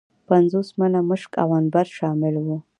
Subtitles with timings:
[0.29, 2.57] پنځوس منه مشک او عنبر شامل وه.